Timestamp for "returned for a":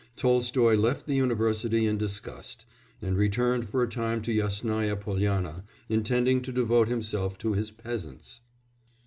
3.15-3.87